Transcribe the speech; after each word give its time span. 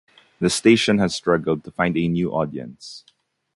The 0.39 0.49
station 0.49 0.97
has 0.97 1.13
struggled 1.13 1.63
to 1.63 1.69
find 1.69 1.95
a 1.95 2.07
new 2.07 2.31
audience. 2.31 3.05